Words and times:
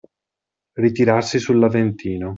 Ritirarsi 0.81 1.37
sull'Aventino. 1.37 2.29